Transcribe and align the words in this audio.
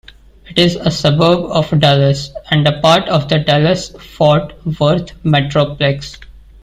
It 0.47 0.57
is 0.57 0.77
a 0.77 0.89
suburb 0.89 1.45
of 1.51 1.79
Dallas 1.79 2.31
and 2.49 2.67
a 2.67 2.81
part 2.81 3.07
of 3.07 3.29
the 3.29 3.37
Dallas-Fort 3.37 4.53
Worth 4.79 5.11
Metroplex. 5.23 6.17